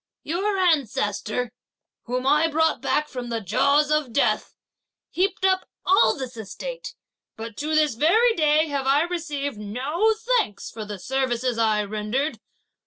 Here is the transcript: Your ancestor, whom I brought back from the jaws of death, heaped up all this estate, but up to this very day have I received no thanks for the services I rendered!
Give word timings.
Your 0.23 0.57
ancestor, 0.57 1.51
whom 2.05 2.25
I 2.25 2.47
brought 2.47 2.81
back 2.81 3.07
from 3.07 3.29
the 3.29 3.39
jaws 3.39 3.91
of 3.91 4.11
death, 4.11 4.55
heaped 5.11 5.45
up 5.45 5.69
all 5.85 6.15
this 6.17 6.35
estate, 6.35 6.95
but 7.37 7.49
up 7.51 7.55
to 7.57 7.75
this 7.75 7.93
very 7.93 8.33
day 8.33 8.65
have 8.65 8.87
I 8.87 9.03
received 9.03 9.59
no 9.59 10.15
thanks 10.37 10.71
for 10.71 10.85
the 10.85 10.97
services 10.97 11.59
I 11.59 11.83
rendered! 11.83 12.39